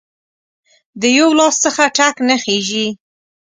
[1.01, 2.87] د یو لاس څخه ټک نه خیژي